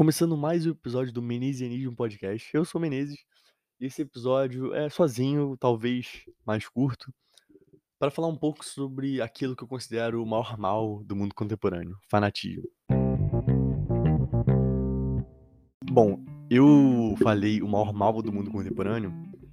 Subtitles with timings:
[0.00, 2.48] Começando mais um episódio do Menesianismo Podcast.
[2.54, 3.22] Eu sou Menezes
[3.78, 7.12] e esse episódio é sozinho, talvez mais curto,
[7.98, 11.98] para falar um pouco sobre aquilo que eu considero o maior mal do mundo contemporâneo:
[12.10, 12.66] fanatismo.
[15.90, 19.12] Bom, eu falei o maior mal do mundo contemporâneo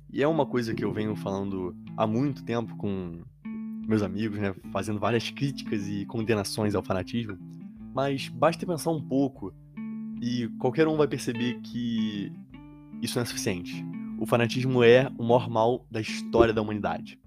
[0.10, 3.22] e é uma coisa que eu venho falando há muito tempo com
[3.86, 7.38] meus amigos, né, fazendo várias críticas e condenações ao fanatismo,
[7.94, 9.54] mas basta pensar um pouco
[10.22, 12.32] e qualquer um vai perceber que
[13.02, 13.86] isso não é suficiente.
[14.20, 17.20] O fanatismo é o maior mal da história da humanidade.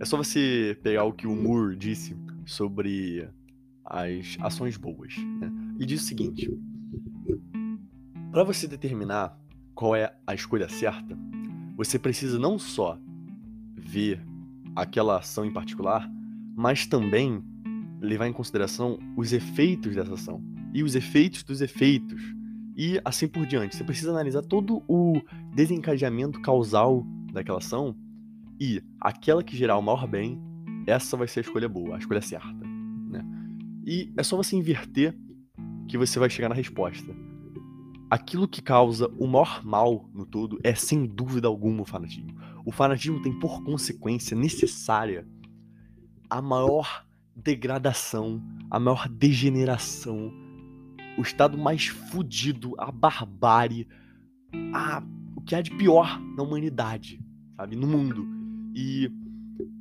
[0.00, 3.28] é só você pegar o que o Moore disse sobre
[3.84, 5.16] as ações boas.
[5.16, 5.50] Né?
[5.78, 6.50] E diz o seguinte:
[8.32, 9.38] para você determinar
[9.74, 11.16] qual é a escolha certa,
[11.76, 12.98] você precisa não só
[13.76, 14.20] ver
[14.74, 16.10] aquela ação em particular,
[16.56, 17.42] mas também
[18.00, 20.42] levar em consideração os efeitos dessa ação
[20.72, 22.22] e os efeitos dos efeitos
[22.76, 23.76] e assim por diante.
[23.76, 25.20] Você precisa analisar todo o
[25.54, 27.96] desencadeamento causal daquela ação
[28.60, 30.40] e aquela que gerar o maior bem,
[30.86, 32.66] essa vai ser a escolha boa, a escolha certa.
[33.08, 33.24] Né?
[33.84, 35.16] E é só você inverter
[35.88, 37.14] que você vai chegar na resposta.
[38.10, 42.34] Aquilo que causa o maior mal no todo é sem dúvida alguma o fanatismo.
[42.64, 45.26] O fanatismo tem por consequência necessária
[46.30, 47.07] a maior
[47.42, 50.32] degradação, a maior degeneração,
[51.16, 53.86] o estado mais fudido, a barbárie,
[54.72, 55.02] a,
[55.36, 57.20] o que há de pior na humanidade,
[57.56, 57.76] sabe?
[57.76, 58.26] No mundo.
[58.74, 59.10] E,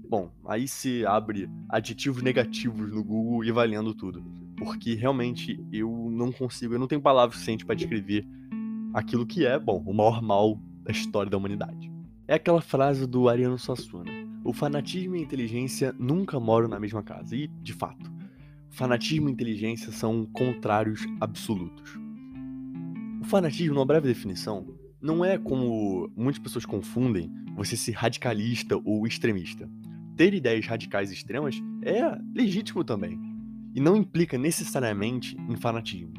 [0.09, 4.23] bom, aí se abre aditivos negativos no Google e vai lendo tudo.
[4.58, 8.25] Porque realmente eu não consigo, eu não tenho palavras suficientes para descrever
[8.94, 11.92] aquilo que é, bom, o maior mal da história da humanidade.
[12.27, 14.17] É aquela frase do Ariano Suassuna
[14.48, 17.36] o fanatismo e a inteligência nunca moram na mesma casa.
[17.36, 18.09] E, de fato,
[18.70, 22.00] fanatismo e inteligência são contrários absolutos.
[23.21, 24.66] O fanatismo, numa breve definição,
[25.02, 29.70] não é como muitas pessoas confundem você ser radicalista ou extremista.
[30.16, 32.02] Ter ideias radicais extremas é
[32.33, 33.20] legítimo também
[33.76, 36.14] e não implica necessariamente em fanatismo.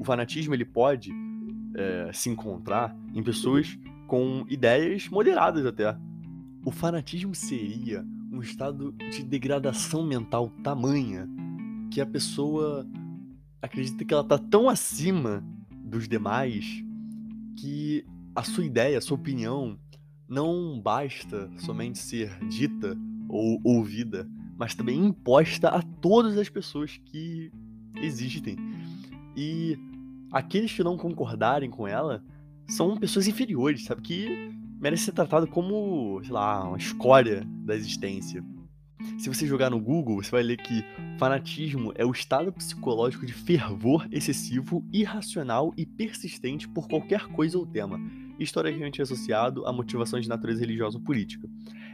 [0.00, 1.12] O fanatismo ele pode
[1.76, 5.94] é, se encontrar em pessoas com ideias moderadas até,
[6.64, 11.28] o fanatismo seria um estado de degradação mental tamanha
[11.90, 12.86] que a pessoa
[13.60, 16.82] acredita que ela tá tão acima dos demais
[17.56, 18.04] que
[18.34, 19.78] a sua ideia, a sua opinião
[20.28, 22.96] não basta somente ser dita
[23.28, 27.52] ou ouvida, mas também imposta a todas as pessoas que
[27.96, 28.56] existem.
[29.36, 29.78] E
[30.32, 32.24] aqueles que não concordarem com ela
[32.66, 34.02] são pessoas inferiores, sabe?
[34.02, 38.44] Que merece ser tratado como, sei lá, uma escória da existência.
[39.18, 40.84] Se você jogar no Google, você vai ler que
[41.18, 47.66] fanatismo é o estado psicológico de fervor excessivo, irracional e persistente por qualquer coisa ou
[47.66, 48.00] tema,
[48.38, 51.48] historicamente associado a motivações de natureza religiosa ou política.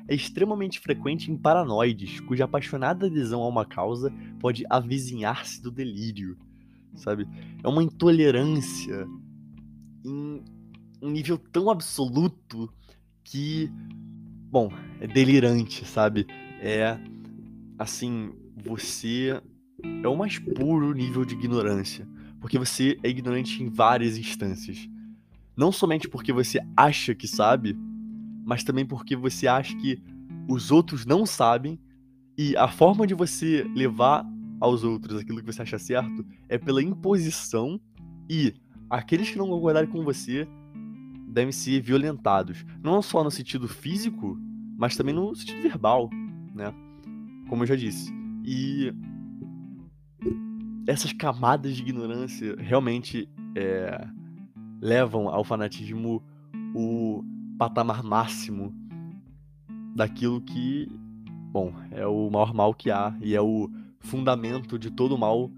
[0.08, 6.36] É extremamente frequente em paranoides, cuja apaixonada adesão a uma causa pode avizinhar-se do delírio,
[6.94, 7.28] sabe?
[7.62, 9.06] É uma intolerância
[10.04, 10.42] em
[11.03, 12.72] um nível tão absoluto
[13.25, 13.71] que,
[14.50, 16.27] bom, é delirante, sabe?
[16.61, 16.99] É
[17.78, 19.41] assim, você
[20.03, 22.06] é o mais puro nível de ignorância,
[22.41, 24.88] porque você é ignorante em várias instâncias.
[25.56, 27.77] Não somente porque você acha que sabe,
[28.44, 30.03] mas também porque você acha que
[30.49, 31.78] os outros não sabem
[32.37, 34.27] e a forma de você levar
[34.61, 37.81] aos outros aquilo que você acha certo é pela imposição
[38.28, 38.55] e
[38.88, 40.47] aqueles que não concordarem com você
[41.30, 44.38] devem ser violentados, não só no sentido físico,
[44.76, 46.10] mas também no sentido verbal,
[46.54, 46.72] né?
[47.48, 48.12] Como eu já disse.
[48.44, 48.92] E
[50.86, 54.08] essas camadas de ignorância realmente é,
[54.80, 56.22] levam ao fanatismo
[56.74, 57.22] o
[57.58, 58.74] patamar máximo
[59.94, 60.88] daquilo que,
[61.52, 63.70] bom, é o maior mal que há e é o
[64.00, 65.50] fundamento de todo mal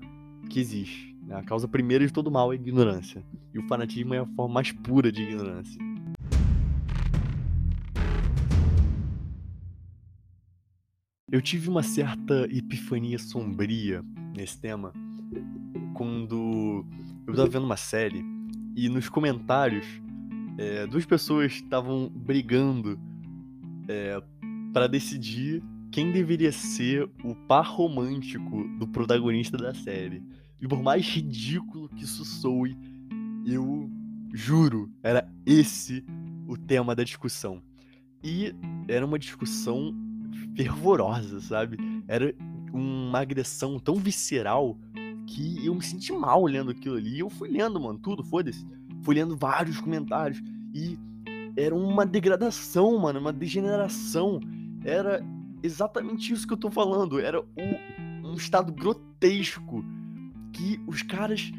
[0.51, 1.12] que existe.
[1.23, 1.37] Né?
[1.37, 3.23] A causa primeira de todo mal é ignorância.
[3.55, 5.81] E o fanatismo é a forma mais pura de ignorância.
[11.31, 14.05] Eu tive uma certa epifania sombria
[14.37, 14.93] nesse tema
[15.95, 16.85] quando
[17.27, 18.23] eu estava vendo uma série
[18.77, 19.87] e nos comentários
[20.59, 22.99] é, duas pessoas estavam brigando
[23.89, 24.23] é,
[24.73, 30.23] para decidir quem deveria ser o par romântico do protagonista da série.
[30.63, 32.79] E por mais ridículo que isso soe,
[33.45, 33.91] eu
[34.33, 36.05] juro, era esse
[36.47, 37.61] o tema da discussão.
[38.23, 38.55] E
[38.87, 39.93] era uma discussão
[40.57, 41.77] fervorosa, sabe?
[42.07, 42.33] Era
[42.73, 44.79] uma agressão tão visceral
[45.27, 47.19] que eu me senti mal lendo aquilo ali.
[47.19, 48.65] Eu fui lendo, mano, tudo, foda-se.
[49.03, 50.41] Fui lendo vários comentários
[50.73, 50.97] e
[51.57, 54.39] era uma degradação, mano, uma degeneração.
[54.85, 55.25] Era
[55.61, 57.19] exatamente isso que eu tô falando.
[57.19, 59.85] Era um, um estado grotesco
[60.53, 61.51] que os caras,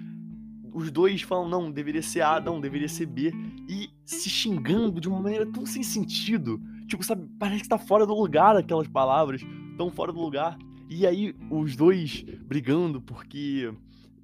[0.71, 3.33] os dois falam, não, deveria ser A, não, deveria ser B,
[3.67, 6.61] e se xingando de uma maneira tão sem sentido.
[6.87, 9.41] Tipo, sabe, parece que tá fora do lugar aquelas palavras,
[9.77, 10.57] tão fora do lugar.
[10.89, 13.73] E aí os dois brigando porque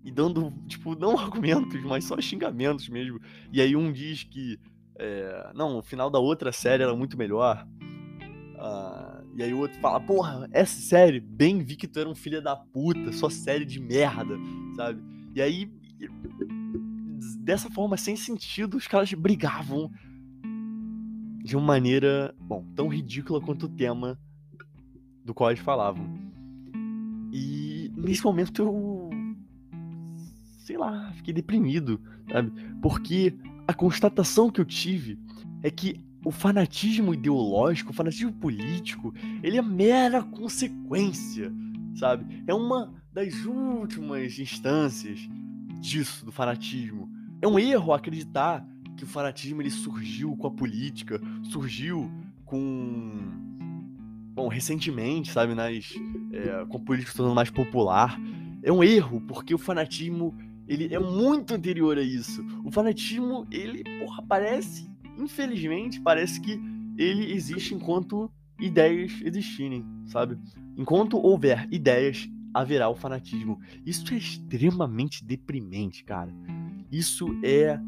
[0.04, 3.20] e dando, tipo, não argumentos, mas só xingamentos mesmo.
[3.52, 4.60] E aí um diz que,
[4.96, 7.66] é, não, o final da outra série era muito melhor.
[8.56, 12.16] Uh, e aí o outro fala, porra, essa série, bem vi que tu era um
[12.16, 14.38] filho da puta, só série de merda,
[14.76, 15.02] sabe?
[15.34, 15.72] E aí,
[17.40, 19.92] dessa forma, sem sentido, os caras brigavam
[21.44, 24.20] de uma maneira, bom, tão ridícula quanto o tema
[25.24, 26.06] do qual eles falavam.
[27.32, 29.10] E nesse momento eu.
[30.60, 32.00] Sei lá, fiquei deprimido,
[32.32, 32.52] sabe?
[32.82, 33.36] Porque
[33.68, 35.18] a constatação que eu tive
[35.64, 41.52] é que o fanatismo ideológico, o fanatismo político, ele é mera consequência,
[41.96, 42.44] sabe?
[42.46, 45.20] É uma das últimas instâncias
[45.80, 47.10] disso, do fanatismo.
[47.42, 48.68] É um erro acreditar
[48.98, 52.12] que o fanatismo ele surgiu com a política, surgiu
[52.46, 53.48] com.
[54.34, 55.94] Bom, recentemente, sabe, nas,
[56.32, 58.20] é, com a política se tornando mais popular.
[58.62, 60.36] É um erro, porque o fanatismo
[60.68, 62.46] ele é muito anterior a isso.
[62.64, 64.90] O fanatismo, ele, porra, parece
[65.20, 66.60] infelizmente, parece que
[66.98, 70.38] ele existe enquanto ideias existirem, sabe?
[70.78, 73.60] Enquanto houver ideias, haverá o fanatismo.
[73.86, 76.34] Isso é extremamente deprimente, cara.
[76.92, 77.80] Isso é,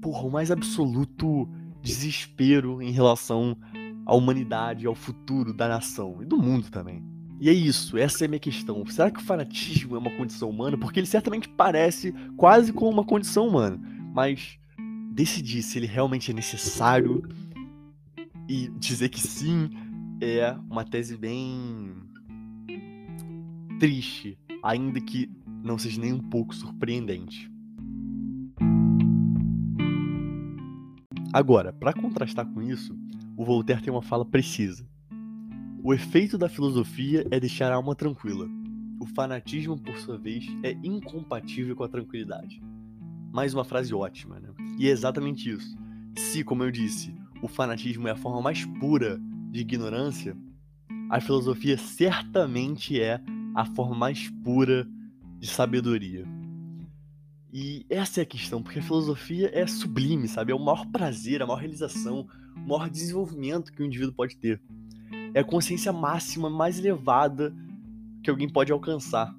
[0.00, 1.48] porra, o mais absoluto
[1.82, 3.56] desespero em relação
[4.06, 7.02] à humanidade, ao futuro da nação e do mundo também.
[7.40, 8.86] E é isso, essa é a minha questão.
[8.86, 10.78] Será que o fanatismo é uma condição humana?
[10.78, 13.80] Porque ele certamente parece quase como uma condição humana,
[14.14, 14.60] mas
[15.12, 17.22] decidir se ele realmente é necessário
[18.48, 19.70] e dizer que sim
[20.20, 21.94] é uma tese bem
[23.78, 25.30] triste, ainda que
[25.62, 27.50] não seja nem um pouco surpreendente.
[31.32, 32.96] Agora, para contrastar com isso,
[33.36, 34.86] o Voltaire tem uma fala precisa.
[35.82, 38.48] O efeito da filosofia é deixar a alma tranquila.
[39.00, 42.62] O fanatismo, por sua vez, é incompatível com a tranquilidade.
[43.32, 44.50] Mais uma frase ótima, né?
[44.78, 45.76] E é exatamente isso.
[46.16, 49.20] Se, como eu disse, o fanatismo é a forma mais pura
[49.50, 50.36] de ignorância,
[51.10, 53.20] a filosofia certamente é
[53.54, 54.88] a forma mais pura
[55.38, 56.26] de sabedoria.
[57.52, 60.52] E essa é a questão, porque a filosofia é sublime, sabe?
[60.52, 62.26] É o maior prazer, a maior realização,
[62.56, 64.62] o maior desenvolvimento que o indivíduo pode ter.
[65.34, 67.54] É a consciência máxima mais elevada
[68.22, 69.34] que alguém pode alcançar.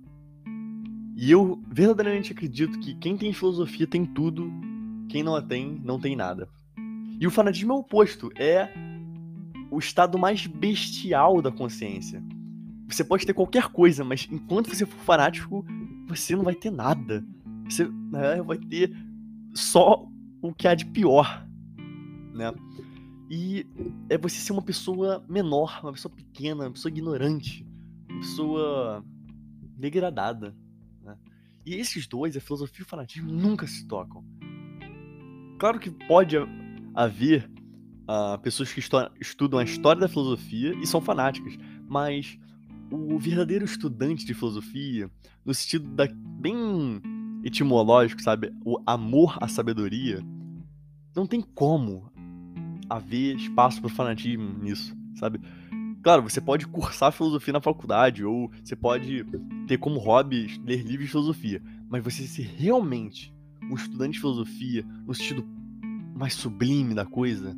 [1.15, 4.51] E eu verdadeiramente acredito que quem tem filosofia tem tudo,
[5.09, 6.47] quem não a tem, não tem nada.
[7.19, 8.69] E o fanatismo é o oposto, é
[9.71, 12.23] o estado mais bestial da consciência.
[12.87, 15.65] Você pode ter qualquer coisa, mas enquanto você for fanático,
[16.07, 17.25] você não vai ter nada.
[17.69, 18.93] Você né, vai ter
[19.53, 20.05] só
[20.41, 21.47] o que há de pior,
[22.33, 22.53] né?
[23.29, 23.65] E
[24.09, 27.65] é você ser uma pessoa menor, uma pessoa pequena, uma pessoa ignorante,
[28.09, 29.05] uma pessoa
[29.77, 30.55] degradada.
[31.65, 34.23] E esses dois, a filosofia e o fanatismo, nunca se tocam.
[35.63, 36.35] Claro que pode
[36.93, 37.49] haver
[38.01, 38.81] uh, pessoas que
[39.21, 42.37] estudam a história da filosofia e são fanáticas, mas
[42.91, 45.09] o verdadeiro estudante de filosofia,
[45.45, 47.01] no sentido da, bem
[47.45, 48.53] etimológico, sabe?
[48.65, 50.19] O amor à sabedoria,
[51.15, 52.11] não tem como
[52.89, 55.39] haver espaço para fanatismo nisso, sabe?
[56.03, 59.25] Claro, você pode cursar filosofia na faculdade, ou você pode
[59.65, 63.33] ter como hobby ler livros de filosofia, mas você ser realmente
[63.69, 65.52] um estudante de filosofia no sentido
[66.13, 67.55] mais sublime da coisa,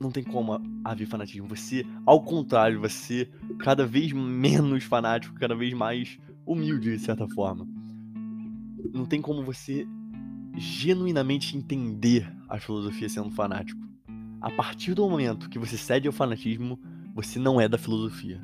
[0.00, 1.48] não tem como haver fanatismo.
[1.48, 7.66] Você, ao contrário, ser cada vez menos fanático, cada vez mais humilde, de certa forma.
[8.92, 9.86] Não tem como você
[10.56, 13.80] genuinamente entender a filosofia sendo fanático.
[14.40, 16.78] A partir do momento que você cede ao fanatismo,
[17.14, 18.40] você não é da filosofia.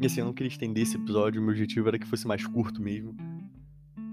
[0.00, 2.82] E assim, eu não queria estender esse episódio, meu objetivo era que fosse mais curto
[2.82, 3.31] mesmo.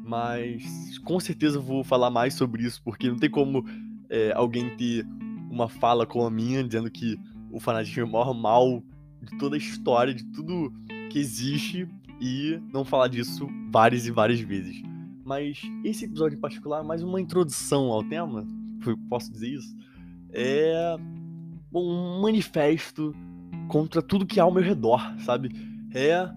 [0.10, 3.64] Mas com certeza vou falar mais sobre isso, porque não tem como
[4.10, 5.06] é, alguém ter
[5.52, 7.16] uma fala como a minha, dizendo que
[7.52, 8.84] o fanatismo é o maior mal
[9.22, 10.74] de toda a história, de tudo
[11.12, 11.88] que existe,
[12.20, 14.82] e não falar disso várias e várias vezes.
[15.24, 18.48] Mas esse episódio em particular, mais uma introdução ao tema,
[19.08, 19.78] posso dizer isso,
[20.32, 20.98] é
[21.72, 23.16] um manifesto
[23.68, 25.52] contra tudo que há ao meu redor, sabe?
[25.94, 26.28] É,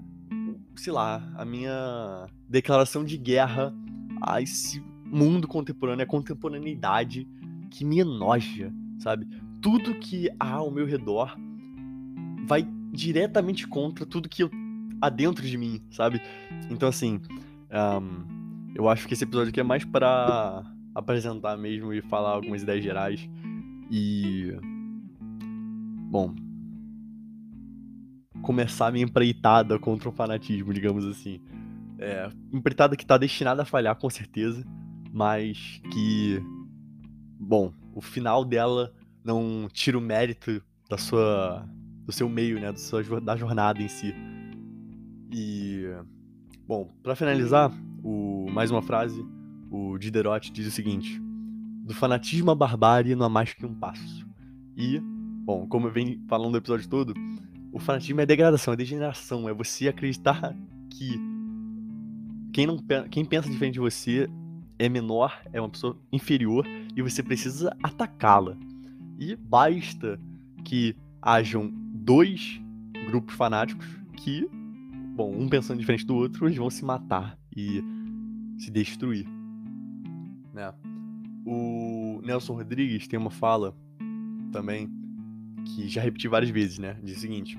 [0.77, 3.75] sei lá, a minha declaração de guerra
[4.21, 7.29] a esse mundo contemporâneo, a contemporaneidade
[7.71, 9.27] que me enoja, sabe?
[9.61, 11.37] Tudo que há ao meu redor
[12.47, 14.51] vai diretamente contra tudo que eu,
[15.01, 16.21] há dentro de mim, sabe?
[16.71, 17.21] Então, assim,
[17.71, 20.63] um, eu acho que esse episódio aqui é mais para
[20.95, 23.29] apresentar mesmo e falar algumas ideias gerais.
[23.91, 24.53] E.
[26.11, 26.35] Bom.
[28.43, 31.41] Começar a minha empreitada contra o fanatismo, digamos assim.
[31.99, 34.65] É, empreitada que tá destinada a falhar, com certeza,
[35.13, 36.43] mas que.
[37.39, 38.93] Bom, o final dela
[39.25, 41.67] não tira o mérito da sua.
[42.05, 42.73] do seu meio, né?
[42.73, 44.15] Do sua, da jornada em si.
[45.33, 45.85] E.
[46.67, 47.71] Bom, para finalizar,
[48.03, 49.25] o, mais uma frase
[49.73, 51.19] o Diderot diz o seguinte:
[51.85, 54.27] do fanatismo à barbárie não há mais que um passo.
[54.77, 55.01] E,
[55.45, 57.15] bom, como eu venho falando no episódio todo,
[57.73, 60.55] o fanatismo é degradação, é degeneração, é você acreditar
[60.91, 61.19] que
[62.53, 62.77] quem, não,
[63.11, 64.29] quem pensa diferente de você
[64.79, 68.57] é menor, é uma pessoa inferior e você precisa atacá-la.
[69.19, 70.21] E basta
[70.65, 72.61] que hajam dois
[73.07, 73.87] grupos fanáticos
[74.17, 74.47] que,
[75.17, 77.83] bom, um pensando diferente do outro, eles vão se matar e
[78.59, 79.27] se destruir.
[80.53, 80.73] Né?
[81.47, 83.75] O Nelson Rodrigues tem uma fala
[84.53, 84.91] também
[85.65, 86.97] que já repeti várias vezes, né?
[87.03, 87.59] Diz o seguinte: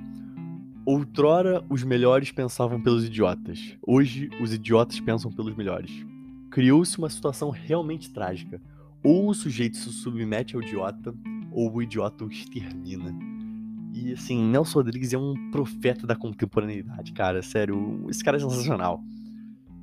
[0.85, 6.05] Outrora os melhores pensavam pelos idiotas, hoje os idiotas pensam pelos melhores.
[6.51, 8.61] Criou-se uma situação realmente trágica.
[9.03, 11.13] Ou o sujeito se submete ao idiota,
[11.51, 13.13] ou o idiota o extermina.
[13.93, 17.41] E assim, Nelson Rodrigues é um profeta da contemporaneidade, cara.
[17.41, 19.03] Sério, esse cara é sensacional.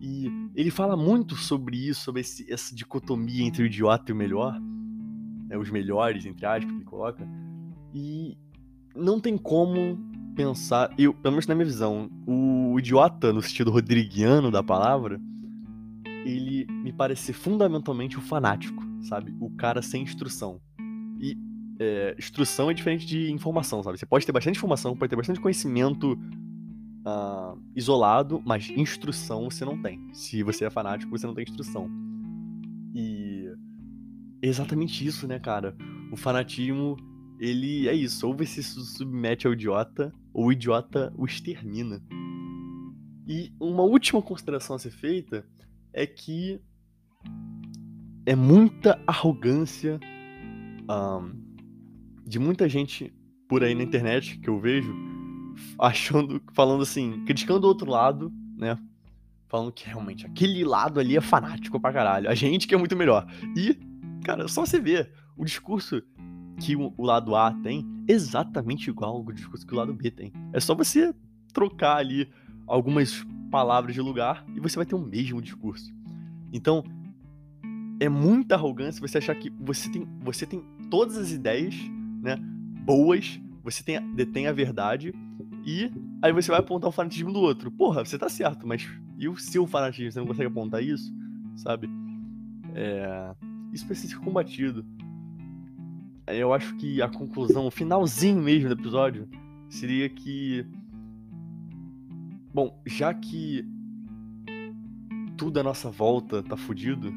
[0.00, 4.16] E ele fala muito sobre isso, sobre esse, essa dicotomia entre o idiota e o
[4.16, 4.58] melhor,
[5.46, 7.28] né, os melhores, entre aspas, que ele coloca.
[7.94, 8.36] E
[8.94, 9.98] não tem como
[10.34, 15.20] pensar, eu, pelo menos na minha visão, o idiota, no sentido rodriguiano da palavra,
[16.24, 19.34] ele me parece fundamentalmente o fanático, sabe?
[19.40, 20.60] O cara sem instrução.
[21.18, 21.36] E
[21.78, 23.98] é, instrução é diferente de informação, sabe?
[23.98, 29.80] Você pode ter bastante informação, pode ter bastante conhecimento uh, isolado, mas instrução você não
[29.80, 29.98] tem.
[30.12, 31.88] Se você é fanático, você não tem instrução.
[32.94, 33.46] E
[34.42, 35.76] é exatamente isso, né, cara?
[36.12, 36.96] O fanatismo,
[37.40, 38.26] ele é isso.
[38.26, 42.02] Ou você se submete ao idiota, ou o idiota o extermina.
[43.26, 45.46] E uma última consideração a ser feita
[45.92, 46.60] é que
[48.26, 49.98] é muita arrogância
[50.88, 51.32] um,
[52.26, 53.12] de muita gente
[53.48, 54.94] por aí na internet que eu vejo
[55.80, 58.78] achando, falando assim, criticando o outro lado, né?
[59.48, 62.28] Falando que realmente aquele lado ali é fanático pra caralho.
[62.28, 63.26] A gente que é muito melhor.
[63.56, 63.76] E,
[64.24, 66.02] cara, só você ver o discurso
[66.60, 70.32] que o, lado A tem exatamente igual ao discurso que o lado B tem.
[70.52, 71.14] É só você
[71.52, 72.28] trocar ali
[72.66, 75.92] algumas palavras de lugar e você vai ter o mesmo discurso.
[76.52, 76.84] Então,
[77.98, 81.74] é muita arrogância você achar que você tem, você tem todas as ideias,
[82.22, 82.36] né,
[82.84, 85.12] boas, você tem, detém a verdade
[85.64, 85.90] e
[86.22, 87.70] aí você vai apontar o fanatismo do outro.
[87.70, 88.88] Porra, você tá certo, mas
[89.18, 90.12] e o seu fanatismo?
[90.12, 91.12] Você não consegue apontar isso?
[91.56, 91.88] Sabe?
[92.74, 93.34] É...
[93.72, 94.84] Isso precisa ser combatido.
[96.34, 99.28] Eu acho que a conclusão, o finalzinho mesmo do episódio,
[99.68, 100.66] seria que.
[102.52, 103.64] Bom, já que
[105.36, 107.12] tudo à nossa volta tá fudido,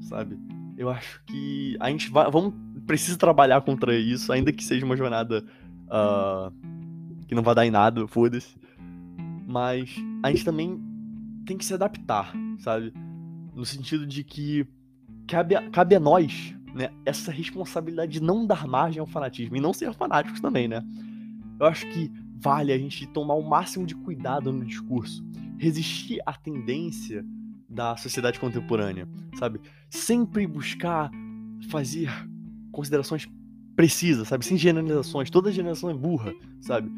[0.00, 0.38] sabe?
[0.76, 2.30] Eu acho que a gente vai.
[2.30, 2.54] Vamos.
[2.86, 5.44] Precisa trabalhar contra isso, ainda que seja uma jornada.
[5.86, 6.52] Uh,
[7.26, 8.56] que não vai dar em nada, foda-se.
[9.46, 10.80] Mas a gente também
[11.46, 12.92] tem que se adaptar, sabe?
[13.54, 14.66] No sentido de que
[15.26, 19.60] cabe a, cabe a nós, né, essa responsabilidade de não dar margem ao fanatismo e
[19.60, 20.80] não ser fanáticos também, né?
[21.58, 22.08] Eu acho que
[22.40, 25.26] vale a gente tomar o máximo de cuidado no discurso,
[25.58, 27.24] resistir à tendência
[27.68, 29.60] da sociedade contemporânea, sabe?
[29.90, 31.10] Sempre buscar
[31.68, 32.08] fazer
[32.70, 33.28] considerações
[33.74, 34.46] precisa, sabe?
[34.46, 35.30] Sem generalizações.
[35.30, 36.92] Toda geração é burra, sabe?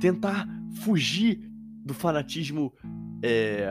[0.00, 0.46] Tentar
[0.82, 1.50] fugir
[1.82, 2.74] do fanatismo
[3.22, 3.66] é,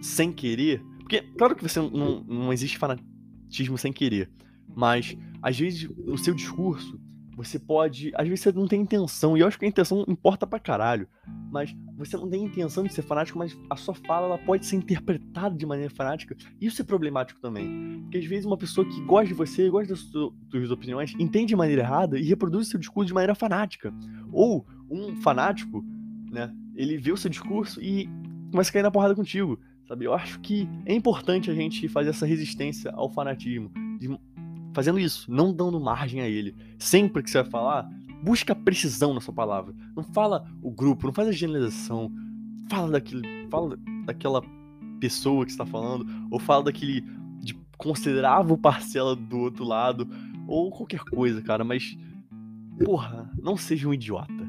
[0.00, 0.82] sem querer.
[0.98, 4.30] Porque, claro que você não, não existe fanatismo sem querer.
[4.74, 7.00] Mas, às vezes, o seu discurso
[7.36, 8.12] você pode.
[8.14, 11.08] Às vezes você não tem intenção, e eu acho que a intenção importa pra caralho.
[11.50, 14.76] Mas você não tem intenção de ser fanático, mas a sua fala ela pode ser
[14.76, 16.36] interpretada de maneira fanática.
[16.60, 18.02] Isso é problemático também.
[18.02, 20.00] Porque às vezes uma pessoa que gosta de você, gosta das
[20.50, 23.92] suas opiniões, entende de maneira errada e reproduz seu discurso de maneira fanática.
[24.32, 25.84] Ou um fanático,
[26.30, 26.52] né?
[26.74, 28.08] Ele vê o seu discurso e
[28.50, 29.58] começa a cair na porrada contigo.
[29.86, 30.06] Sabe?
[30.06, 33.70] Eu acho que é importante a gente fazer essa resistência ao fanatismo.
[33.98, 34.08] De
[34.74, 36.54] fazendo isso, não dando margem a ele.
[36.78, 37.88] Sempre que você vai falar,
[38.24, 39.74] Busca precisão na sua palavra.
[39.94, 42.10] Não fala o grupo, não faz a generalização.
[42.70, 43.76] Fala daquele, fala
[44.06, 44.42] daquela
[44.98, 47.02] pessoa que está falando, ou fala daquele
[47.42, 50.08] de considerável parcela do outro lado,
[50.48, 51.98] ou qualquer coisa, cara, mas
[52.82, 54.43] porra, não seja um idiota.